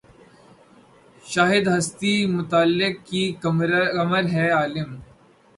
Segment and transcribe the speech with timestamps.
[1.23, 4.89] شاہدِ ہستیِ مطلق کی کمر ہے‘ عالم